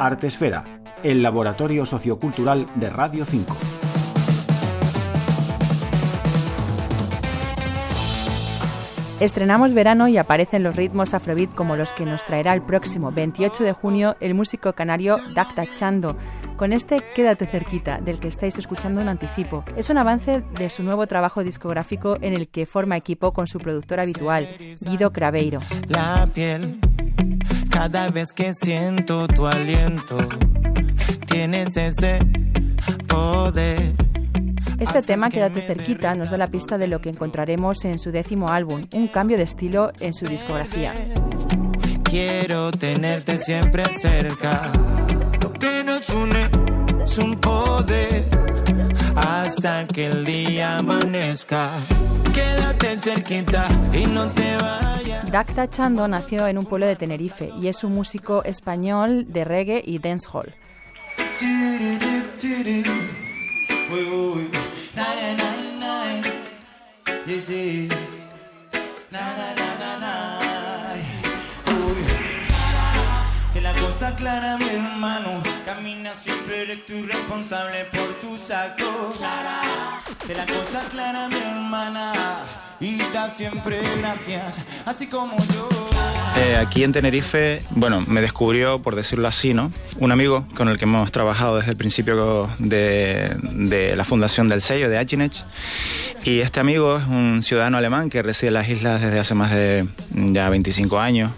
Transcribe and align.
Artesfera, 0.00 0.64
el 1.02 1.22
laboratorio 1.22 1.84
sociocultural 1.84 2.66
de 2.74 2.88
Radio 2.88 3.26
5. 3.26 3.54
Estrenamos 9.20 9.74
verano 9.74 10.08
y 10.08 10.16
aparecen 10.16 10.62
los 10.62 10.74
ritmos 10.74 11.12
afrobeat 11.12 11.54
como 11.54 11.76
los 11.76 11.92
que 11.92 12.06
nos 12.06 12.24
traerá 12.24 12.54
el 12.54 12.62
próximo 12.62 13.12
28 13.12 13.62
de 13.62 13.72
junio 13.74 14.16
el 14.20 14.32
músico 14.32 14.72
canario 14.72 15.18
Dacta 15.34 15.66
Chando. 15.66 16.16
Con 16.56 16.72
este 16.72 17.02
Quédate 17.14 17.44
cerquita, 17.44 18.00
del 18.00 18.20
que 18.20 18.28
estáis 18.28 18.56
escuchando 18.56 19.02
un 19.02 19.08
anticipo. 19.08 19.64
Es 19.76 19.90
un 19.90 19.98
avance 19.98 20.42
de 20.58 20.70
su 20.70 20.82
nuevo 20.82 21.06
trabajo 21.06 21.44
discográfico 21.44 22.16
en 22.22 22.32
el 22.32 22.48
que 22.48 22.64
forma 22.64 22.96
equipo 22.96 23.34
con 23.34 23.46
su 23.46 23.58
productor 23.58 24.00
habitual, 24.00 24.48
Guido 24.80 25.12
Craveiro. 25.12 25.60
La 25.88 26.26
piel, 26.32 26.80
cada 27.70 28.08
vez 28.08 28.32
que 28.32 28.52
siento 28.54 29.26
tu 29.28 29.46
aliento, 29.46 30.18
tienes 31.26 31.76
ese 31.76 32.18
poder 33.06 33.94
este 34.80 35.02
tema, 35.02 35.28
Quédate 35.28 35.60
cerquita, 35.60 36.14
nos 36.14 36.30
da 36.30 36.38
la 36.38 36.46
pista 36.46 36.78
de 36.78 36.88
lo 36.88 37.02
que 37.02 37.10
encontraremos 37.10 37.84
en 37.84 37.98
su 37.98 38.10
décimo 38.10 38.48
álbum, 38.48 38.86
un 38.94 39.08
cambio 39.08 39.36
de 39.36 39.42
estilo 39.42 39.92
en 40.00 40.14
su 40.14 40.26
discografía. 40.26 40.94
Quiero 42.02 42.70
tenerte 42.70 43.38
siempre 43.38 43.84
cerca. 43.84 44.72
Lo 45.42 45.52
que 45.52 45.84
nos 45.84 46.08
une 46.08 46.50
es 47.04 47.18
un 47.18 47.38
poder 47.38 48.24
hasta 49.14 49.86
que 49.86 50.06
el 50.06 50.24
día 50.24 50.78
amanezca. 50.78 51.68
Quédate 52.32 52.96
cerquita 52.96 53.68
y 53.92 54.06
no 54.08 54.28
te 54.30 54.56
vayas. 54.56 54.99
Dacta 55.30 55.70
Chando 55.70 56.08
nació 56.08 56.48
en 56.48 56.58
un 56.58 56.66
pueblo 56.66 56.86
de 56.86 56.96
Tenerife 56.96 57.52
y 57.62 57.68
es 57.68 57.84
un 57.84 57.94
músico 57.94 58.42
español 58.42 59.26
de 59.28 59.44
reggae 59.44 59.80
y 59.86 60.00
dancehall. 60.00 60.52
Te 73.52 73.60
la 73.60 73.74
cosa 73.74 74.16
clara, 74.16 74.56
mi 74.56 74.68
hermano. 74.68 75.42
Camina 75.64 76.12
siempre, 76.14 76.62
eres 76.62 76.84
tú 76.86 77.06
responsable 77.06 77.84
por 77.84 78.18
tus 78.18 78.50
actos. 78.50 79.20
Te 80.26 80.34
la 80.34 80.46
cosa 80.46 80.82
clara, 80.90 81.28
mi 81.28 81.38
hermana. 81.38 82.69
Y. 82.80 82.98
Eh, 86.38 86.56
aquí 86.56 86.82
en 86.82 86.92
Tenerife, 86.92 87.62
bueno, 87.72 88.02
me 88.06 88.20
descubrió, 88.22 88.80
por 88.80 88.94
decirlo 88.94 89.28
así, 89.28 89.52
¿no? 89.52 89.70
Un 89.98 90.12
amigo 90.12 90.46
con 90.56 90.68
el 90.68 90.78
que 90.78 90.84
hemos 90.84 91.12
trabajado 91.12 91.56
desde 91.56 91.72
el 91.72 91.76
principio 91.76 92.48
de, 92.58 93.36
de 93.42 93.96
la 93.96 94.04
fundación 94.04 94.48
del 94.48 94.62
sello, 94.62 94.88
de 94.88 94.96
Achinech. 94.96 95.44
Y 96.24 96.40
este 96.40 96.60
amigo 96.60 96.96
es 96.96 97.06
un 97.06 97.42
ciudadano 97.42 97.76
alemán 97.76 98.08
que 98.08 98.22
reside 98.22 98.48
en 98.48 98.54
las 98.54 98.68
islas 98.68 99.00
desde 99.02 99.18
hace 99.18 99.34
más 99.34 99.52
de 99.52 99.86
ya 100.14 100.48
25 100.48 100.98
años 100.98 101.30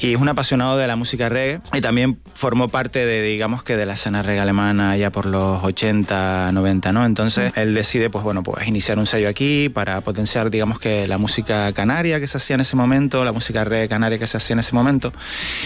y 0.00 0.14
es 0.14 0.20
un 0.20 0.28
apasionado 0.28 0.76
de 0.76 0.86
la 0.86 0.96
música 0.96 1.28
reggae 1.28 1.60
y 1.72 1.80
también 1.80 2.20
formó 2.34 2.68
parte 2.68 3.04
de, 3.04 3.22
digamos 3.22 3.62
que 3.62 3.76
de 3.76 3.86
la 3.86 3.94
escena 3.94 4.22
reggae 4.22 4.40
alemana 4.40 4.96
ya 4.96 5.10
por 5.10 5.26
los 5.26 5.62
80, 5.62 6.52
90, 6.52 6.92
¿no? 6.92 7.04
Entonces 7.04 7.52
él 7.56 7.74
decide, 7.74 8.08
pues 8.08 8.24
bueno, 8.24 8.42
pues 8.42 8.66
iniciar 8.66 8.98
un 8.98 9.06
sello 9.06 9.28
aquí 9.28 9.68
para 9.68 10.00
potenciar, 10.00 10.50
digamos 10.50 10.78
que 10.78 11.06
la 11.06 11.18
música 11.18 11.70
canaria 11.72 12.18
que 12.18 12.26
se 12.26 12.38
hacía 12.38 12.54
en 12.54 12.60
ese 12.60 12.76
momento, 12.76 13.24
la 13.24 13.32
música 13.32 13.64
reggae 13.64 13.88
canaria 13.88 14.18
que 14.18 14.26
se 14.26 14.38
hacía 14.38 14.54
en 14.54 14.60
ese 14.60 14.74
momento. 14.74 15.12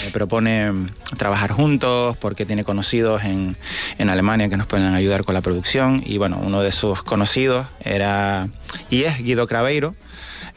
Eh, 0.04 0.10
propone 0.12 0.72
trabajar 1.16 1.52
juntos 1.52 2.16
porque 2.16 2.44
tiene 2.44 2.64
conocidos 2.64 3.24
en, 3.24 3.56
en 3.98 4.08
Alemania 4.10 4.48
que 4.48 4.56
nos 4.56 4.66
pueden 4.66 4.94
ayudar 4.94 5.24
con 5.24 5.34
la 5.34 5.40
producción 5.40 6.02
y 6.04 6.18
bueno, 6.18 6.40
uno 6.42 6.62
de 6.62 6.72
sus 6.72 7.02
conocidos 7.02 7.66
era 7.80 8.48
y 8.90 9.04
es 9.04 9.18
Guido 9.22 9.46
Craveiro 9.46 9.94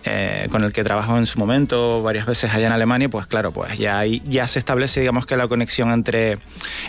eh, 0.09 0.47
con 0.51 0.63
el 0.63 0.72
que 0.72 0.83
trabajó 0.83 1.17
en 1.17 1.25
su 1.25 1.38
momento 1.38 2.01
varias 2.01 2.25
veces 2.25 2.53
allá 2.53 2.67
en 2.67 2.73
Alemania, 2.73 3.09
pues 3.09 3.28
claro, 3.28 3.51
pues 3.51 3.78
ya, 3.78 4.05
ya 4.05 4.47
se 4.47 4.59
establece, 4.59 5.01
digamos 5.01 5.25
que 5.25 5.35
la 5.35 5.47
conexión 5.47 5.91
entre, 5.91 6.38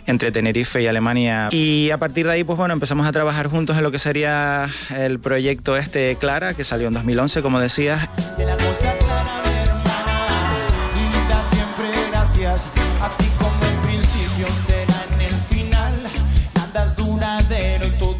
entre 0.06 0.30
Tenerife 0.30 0.82
y 0.82 0.86
Alemania. 0.86 1.48
Y 1.50 1.90
a 1.90 1.98
partir 1.98 2.26
de 2.26 2.34
ahí, 2.34 2.44
pues 2.44 2.56
bueno, 2.56 2.74
empezamos 2.74 3.06
a 3.06 3.12
trabajar 3.12 3.48
juntos 3.48 3.76
en 3.76 3.82
lo 3.82 3.90
que 3.90 3.98
sería 3.98 4.68
el 4.94 5.18
proyecto 5.18 5.76
este 5.76 6.16
Clara, 6.16 6.54
que 6.54 6.64
salió 6.64 6.88
en 6.88 6.94
2011, 6.94 7.42
como 7.42 7.58
decías. 7.58 8.08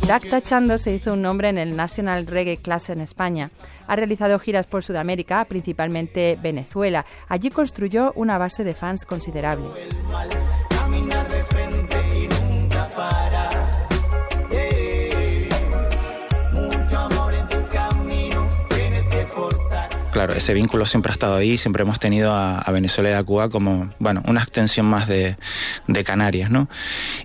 Dacta 0.09 0.41
Chando 0.41 0.79
se 0.79 0.95
hizo 0.95 1.13
un 1.13 1.21
nombre 1.21 1.51
en 1.51 1.59
el 1.59 1.77
National 1.77 2.27
Reggae 2.27 2.57
Class 2.57 2.89
en 2.89 3.03
España. 3.03 3.51
Ha 3.87 3.95
realizado 3.95 4.39
giras 4.39 4.67
por 4.67 4.83
Sudamérica, 4.83 5.45
principalmente 5.45 6.39
Venezuela. 6.43 7.05
Allí 7.29 7.51
construyó 7.51 8.13
una 8.15 8.39
base 8.39 8.65
de 8.65 8.73
fans 8.73 9.05
considerable. 9.05 9.69
Claro, 20.19 20.35
ese 20.35 20.53
vínculo 20.53 20.85
siempre 20.85 21.11
ha 21.11 21.13
estado 21.13 21.37
ahí, 21.37 21.59
siempre 21.59 21.85
hemos 21.85 22.01
tenido 22.01 22.33
a, 22.35 22.69
Venezuela 22.73 23.11
y 23.11 23.13
a 23.13 23.23
Cuba 23.23 23.49
como, 23.49 23.89
bueno, 24.01 24.21
una 24.27 24.41
extensión 24.41 24.85
más 24.85 25.07
de, 25.07 25.37
Canarias, 26.05 26.51
¿no? 26.51 26.69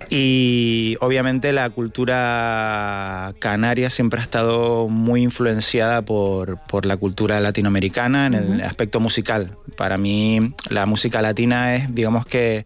Y 0.09 0.97
obviamente 0.99 1.53
la 1.53 1.69
cultura 1.71 3.33
canaria 3.39 3.89
siempre 3.89 4.19
ha 4.19 4.23
estado 4.23 4.89
muy 4.89 5.23
influenciada 5.23 6.03
por, 6.03 6.59
la 6.85 6.97
cultura 6.97 7.39
latinoamericana 7.39 8.27
en 8.27 8.33
el 8.33 8.61
aspecto 8.61 8.99
musical. 8.99 9.57
Para 9.75 9.97
mí 9.97 10.53
la 10.69 10.85
música 10.85 11.21
latina 11.23 11.75
es, 11.75 11.95
digamos 11.95 12.27
que, 12.27 12.63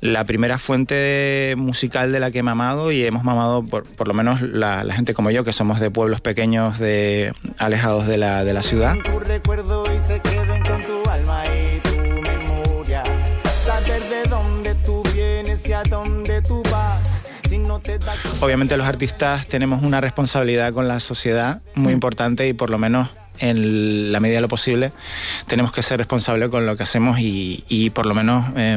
la 0.00 0.24
primera 0.24 0.58
fuente 0.58 1.54
musical 1.56 2.10
de 2.12 2.18
la 2.18 2.30
que 2.30 2.40
he 2.40 2.42
mamado 2.42 2.90
y 2.90 3.04
hemos 3.04 3.24
mamado, 3.24 3.62
por, 3.62 3.84
por 3.84 4.08
lo 4.08 4.14
menos 4.14 4.42
la, 4.42 4.84
gente 4.92 5.14
como 5.14 5.30
yo, 5.30 5.44
que 5.44 5.52
somos 5.52 5.80
de 5.80 5.90
pueblos 5.90 6.20
pequeños, 6.20 6.78
de 6.78 7.32
alejados 7.58 8.06
de 8.06 8.18
la, 8.18 8.44
de 8.44 8.52
la 8.52 8.62
ciudad 8.62 8.98
y 9.62 10.02
se 10.04 10.18
queden 10.18 10.60
con 10.64 10.82
tu 10.82 11.08
alma 11.08 11.42
y 11.46 11.78
tu 11.80 11.96
memoria. 11.96 13.02
Saber 13.64 14.02
de 14.08 14.22
dónde 14.28 14.74
tú 14.84 15.04
vienes 15.14 15.64
y 15.68 15.72
a 15.72 15.84
dónde 15.84 16.42
tú 16.42 16.64
vas. 16.72 17.12
Si 17.48 17.58
no 17.58 17.78
te 17.78 17.96
da 17.98 18.12
Obviamente 18.40 18.76
los 18.76 18.86
artistas 18.86 19.46
tenemos 19.46 19.84
una 19.84 20.00
responsabilidad 20.00 20.72
con 20.72 20.88
la 20.88 20.98
sociedad 20.98 21.62
muy 21.76 21.92
mm. 21.92 21.94
importante 21.94 22.48
y 22.48 22.54
por 22.54 22.70
lo 22.70 22.78
menos 22.78 23.08
en 23.38 24.10
la 24.10 24.18
medida 24.18 24.38
de 24.38 24.42
lo 24.42 24.48
posible 24.48 24.90
tenemos 25.46 25.72
que 25.72 25.82
ser 25.82 25.98
responsables 25.98 26.48
con 26.48 26.66
lo 26.66 26.76
que 26.76 26.82
hacemos 26.82 27.20
y, 27.20 27.64
y 27.68 27.90
por 27.90 28.06
lo 28.06 28.14
menos 28.16 28.46
eh, 28.56 28.72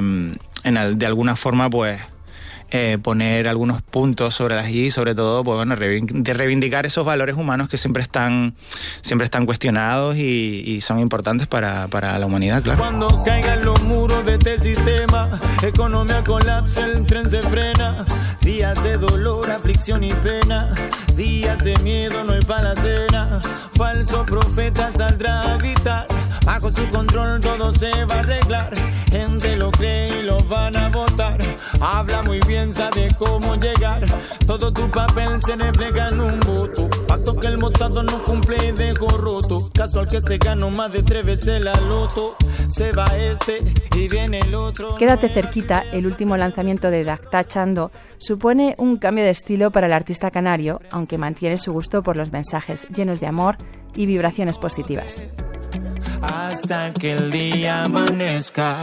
en, 0.63 0.99
de 0.99 1.05
alguna 1.07 1.35
forma 1.35 1.67
pues 1.67 1.99
eh, 2.71 2.97
poner 3.01 3.47
algunos 3.47 3.81
puntos 3.81 4.33
sobre 4.33 4.55
las 4.55 4.69
y 4.69 4.91
sobre 4.91 5.13
todo 5.15 5.43
pues, 5.43 5.55
bueno, 5.55 5.75
de 5.75 6.33
reivindicar 6.33 6.85
esos 6.85 7.05
valores 7.05 7.35
humanos 7.35 7.69
que 7.69 7.77
siempre 7.77 8.01
están, 8.01 8.55
siempre 9.01 9.25
están 9.25 9.45
cuestionados 9.45 10.17
y, 10.17 10.81
son 10.81 10.99
importantes 10.99 11.47
para, 11.47 11.87
para, 11.87 12.19
la 12.19 12.25
humanidad, 12.25 12.61
claro. 12.61 12.79
Cuando 12.79 13.23
caigan 13.23 13.63
los 13.63 13.81
muros 13.83 14.25
de 14.25 14.33
este 14.33 14.59
sistema, 14.59 15.39
economía 15.63 16.23
colapsa, 16.23 16.85
el 16.85 17.05
tren 17.05 17.29
se 17.29 17.41
frena, 17.41 18.05
días 18.41 18.81
de 18.83 18.97
dolor, 18.97 19.49
aflicción 19.75 20.05
y 20.05 20.13
pena, 20.13 20.69
días 21.17 21.61
de 21.61 21.75
miedo, 21.79 22.23
no 22.23 22.31
hay 22.31 22.41
para 22.41 22.73
la 22.73 22.81
cena, 22.81 23.41
falso 23.75 24.23
profeta 24.23 24.89
saldrá 24.93 25.41
a 25.41 25.57
gritar, 25.57 26.07
bajo 26.45 26.71
su 26.71 26.89
control 26.91 27.41
todo 27.41 27.73
se 27.73 28.05
va 28.05 28.15
a 28.15 28.19
arreglar, 28.19 28.71
gente 29.09 29.57
lo 29.57 29.71
cree 29.71 30.21
y 30.21 30.23
lo 30.23 30.37
van 30.45 30.77
a 30.77 30.87
votar, 30.87 31.37
habla 31.81 32.21
muy 32.23 32.39
bien 32.47 32.73
de 32.73 33.13
cómo 33.17 33.55
llegar. 33.55 34.05
Todo 34.47 34.71
tu 34.71 34.89
papel 34.89 35.41
se 35.41 35.55
refleja 35.57 36.07
en 36.07 36.21
un 36.21 36.39
voto. 36.39 37.04
Que 37.33 37.47
el 37.47 37.57
motado 37.57 38.03
no 38.03 38.21
cumple 38.23 38.55
y 38.67 38.71
dejo 38.71 39.07
roto. 39.09 39.69
Casual 39.73 40.07
que 40.07 40.21
se 40.21 40.37
ganó 40.37 40.69
más 40.69 40.93
de 40.93 41.01
tres 41.01 41.25
veces 41.25 41.61
la 41.61 41.73
loto. 41.81 42.37
Se 42.69 42.91
va 42.91 43.05
este 43.17 43.59
y 43.95 44.07
viene 44.07 44.39
el 44.39 44.53
otro. 44.53 44.95
Quédate 44.95 45.27
cerquita, 45.27 45.83
el 45.91 46.05
último 46.05 46.37
lanzamiento 46.37 46.91
de 46.91 47.03
Dacta 47.03 47.45
Chando 47.45 47.91
supone 48.19 48.75
un 48.77 48.97
cambio 48.97 49.23
de 49.23 49.31
estilo 49.31 49.71
para 49.71 49.87
el 49.87 49.93
artista 49.93 50.31
canario, 50.31 50.79
aunque 50.91 51.17
mantiene 51.17 51.57
su 51.57 51.73
gusto 51.73 52.03
por 52.03 52.15
los 52.15 52.31
mensajes 52.31 52.87
llenos 52.89 53.19
de 53.19 53.27
amor 53.27 53.57
y 53.95 54.05
vibraciones 54.05 54.57
positivas. 54.57 55.25
Hasta 56.21 56.91
que 56.93 57.13
el 57.13 57.31
día 57.31 57.83
amanezca. 57.83 58.75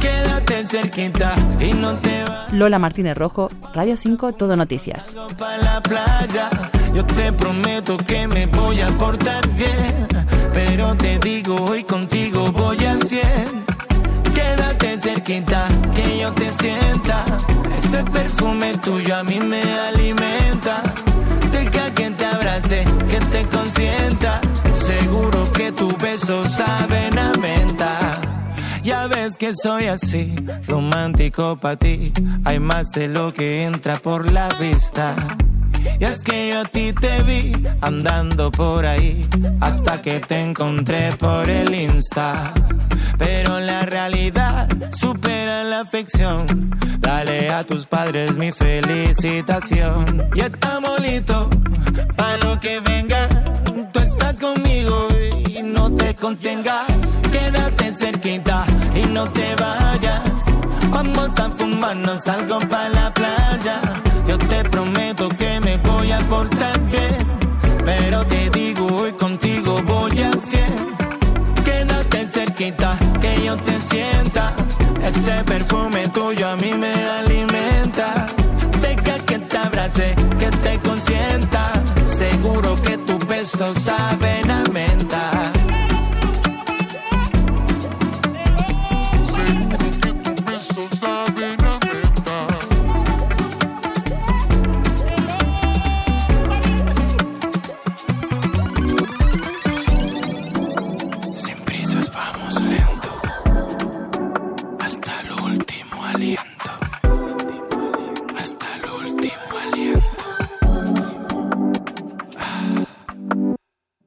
Quédate 0.00 0.64
cerquita 0.66 1.34
y 1.60 1.72
no 1.74 1.94
te 1.96 2.24
va. 2.24 2.46
Lola 2.52 2.78
Martínez 2.78 3.16
Rojo, 3.16 3.48
Radio 3.74 3.96
5, 3.96 4.32
Todo 4.32 4.56
Noticias. 4.56 5.14
la 5.62 5.80
playa, 5.82 6.50
yo 6.94 7.04
te 7.04 7.32
prometo 7.32 7.96
que 7.96 8.28
me 8.28 8.46
voy 8.46 8.80
a 8.80 8.86
portar 8.98 9.46
bien. 9.50 10.06
Pero 10.52 10.94
te 10.96 11.18
digo, 11.18 11.56
hoy 11.56 11.84
contigo 11.84 12.50
voy 12.52 12.78
a 12.84 12.96
100. 12.98 13.64
Quédate 14.34 14.98
cerquita, 15.00 15.66
que 15.94 16.18
yo 16.20 16.32
te 16.32 16.52
sienta 16.52 17.24
Ese 17.76 18.04
perfume 18.04 18.72
tuyo 18.78 19.16
a 19.16 19.24
mí 19.24 19.40
me 19.40 19.62
alimenta. 19.88 20.45
Que 26.16 26.26
tu 26.26 26.32
beso 26.32 26.48
saben 26.48 27.18
a 27.18 27.32
menta. 27.40 28.20
Ya 28.82 29.06
ves 29.08 29.36
que 29.36 29.52
soy 29.54 29.86
así, 29.86 30.34
romántico 30.66 31.56
para 31.56 31.76
ti. 31.76 32.12
Hay 32.44 32.60
más 32.60 32.90
de 32.92 33.08
lo 33.08 33.32
que 33.32 33.64
entra 33.64 33.96
por 33.96 34.30
la 34.30 34.48
vista. 34.60 35.14
Y 35.98 36.04
es 36.04 36.22
que 36.22 36.50
yo 36.50 36.60
a 36.60 36.64
ti 36.64 36.92
te 36.92 37.22
vi 37.22 37.52
andando 37.80 38.50
por 38.50 38.84
ahí 38.84 39.26
hasta 39.60 40.02
que 40.02 40.20
te 40.20 40.40
encontré 40.40 41.12
por 41.16 41.48
el 41.48 41.74
Insta. 41.74 42.52
Pero 43.18 43.60
la 43.60 43.80
realidad 43.80 44.68
supera 44.92 45.64
la 45.64 45.84
ficción. 45.86 46.70
Dale 46.98 47.50
a 47.50 47.64
tus 47.64 47.86
padres 47.86 48.36
mi 48.36 48.52
felicitación. 48.52 50.28
Y 50.34 50.40
estamos 50.40 51.00
listos 51.00 51.48
para 52.16 52.36
lo 52.38 52.60
que 52.60 52.80
venga. 52.80 53.28
Tú 53.92 54.00
estás 54.00 54.38
conmigo 54.38 55.08
contengas. 56.20 56.86
Quédate 57.30 57.92
cerquita 57.92 58.64
y 58.94 59.06
no 59.08 59.30
te 59.30 59.54
vayas. 59.56 60.44
Vamos 60.90 61.30
a 61.38 61.50
fumarnos 61.50 62.26
algo 62.26 62.58
para 62.60 62.88
la 62.90 63.14
playa. 63.14 63.80
Yo 64.26 64.38
te 64.38 64.64
prometo 64.64 65.28
que 65.28 65.60
me 65.64 65.76
voy 65.78 66.12
a 66.12 66.18
portar 66.18 66.78
bien. 66.82 67.26
Pero 67.84 68.24
te 68.26 68.50
digo, 68.50 68.86
hoy 68.94 69.12
contigo 69.12 69.78
voy 69.84 70.20
a 70.20 70.32
cien. 70.32 70.96
Quédate 71.64 72.26
cerquita, 72.26 72.96
que 73.20 73.44
yo 73.44 73.56
te 73.56 73.80
sienta. 73.80 74.54
Ese 75.02 75.44
perfume 75.44 76.08
tuyo 76.08 76.48
a 76.48 76.56
mí 76.56 76.74
me 76.74 76.92
alimenta. 77.20 78.26
Deja 78.80 79.18
que 79.26 79.38
te 79.38 79.58
abrace, 79.58 80.14
que 80.38 80.50
te 80.50 80.78
consienta. 80.80 81.72
Seguro 82.06 82.76
que 82.82 82.98
tus 82.98 83.26
besos 83.26 83.78
saben 83.82 84.50
a 84.50 84.65
aliento. 106.16 106.70
Hasta 108.38 108.66
el 108.76 108.84
último 108.90 109.58
aliento. 109.64 110.24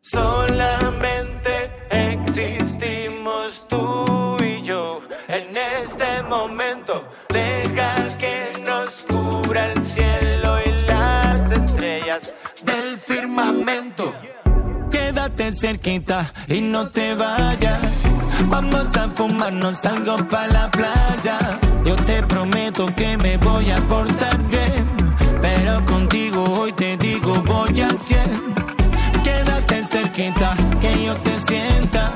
Solamente 0.02 1.52
existimos 1.92 3.68
tú 3.68 4.38
y 4.44 4.64
yo 4.64 5.02
en 5.28 5.56
este 5.56 6.24
momento. 6.24 7.09
Cerquita 15.60 16.32
y 16.48 16.62
no 16.62 16.88
te 16.88 17.16
vayas. 17.16 18.04
Vamos 18.46 18.96
a 18.96 19.10
fumarnos 19.10 19.86
algo 19.86 20.16
para 20.30 20.48
la 20.48 20.72
playa. 20.72 21.60
Yo 21.86 21.96
te 21.96 22.24
prometo 22.24 22.86
que 22.86 23.18
me 23.18 23.38
voy 23.38 23.70
a 23.70 23.76
portar 23.88 24.38
bien. 24.48 24.88
Pero 25.42 25.86
contigo 25.86 26.44
hoy 26.44 26.72
te 26.72 26.96
digo 26.98 27.34
voy 27.46 27.82
a 27.82 27.90
cien. 27.90 28.54
Quédate 29.24 29.84
cerquita, 29.84 30.56
que 30.80 31.06
yo 31.06 31.16
te 31.18 31.38
sienta. 31.40 32.12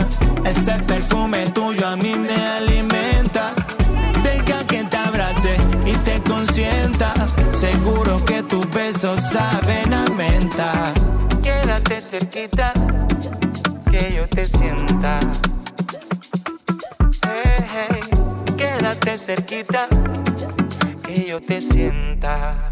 Ese 0.46 0.74
perfume 0.88 1.46
tuyo 1.48 1.86
a 1.86 1.96
mí 1.98 2.16
me 2.16 2.36
alimenta. 2.58 3.54
Deja 4.24 4.66
que 4.68 4.84
te 4.86 4.98
abrace 4.98 5.58
y 5.86 5.92
te 5.98 6.22
consienta. 6.24 7.14
Seguro 7.52 8.24
que 8.24 8.42
tus 8.44 8.70
besos 8.70 9.20
saben 9.22 9.94
a 9.94 10.06
menta. 10.14 10.94
Quédate 11.42 12.02
cerquita 12.02 12.72
que 14.30 14.36
te 14.36 14.46
sienta. 14.46 15.20
Hey, 17.28 17.66
hey, 17.74 18.02
quédate 18.58 19.18
cerquita, 19.18 19.88
que 21.06 21.26
yo 21.26 21.42
te 21.42 21.62
sienta. 21.62 22.63